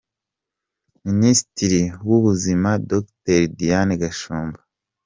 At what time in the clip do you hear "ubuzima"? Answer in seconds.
2.17-2.69